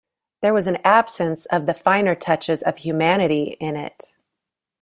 There 0.41 0.51
was 0.51 0.65
an 0.65 0.79
absence 0.83 1.45
of 1.51 1.67
the 1.67 1.75
finer 1.75 2.15
touches 2.15 2.63
of 2.63 2.77
humanity 2.77 3.55
in 3.59 3.75
it! 3.75 4.11